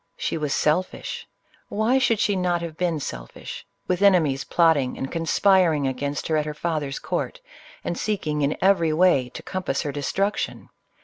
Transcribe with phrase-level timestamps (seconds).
[0.17, 1.27] She was sel fish:—
[1.69, 6.37] why should she not have been selfish, with ene mies plotting and conspiring against her
[6.37, 7.39] at her father's court,
[7.83, 10.69] and seeking in every way to compass her de struction?